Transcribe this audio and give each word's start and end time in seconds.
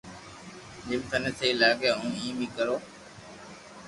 جيم 0.87 1.01
ٿني 1.09 1.31
سھي 1.37 1.49
لاگي 1.59 1.89
ھون 1.97 2.11
ايم 2.21 2.37
اي 2.41 2.47
ڪرو 2.55 2.75